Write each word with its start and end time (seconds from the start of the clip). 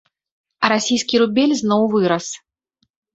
А 0.63 0.69
расійскі 0.73 1.19
рубель 1.23 1.53
зноў 1.59 1.83
вырас. 1.93 2.31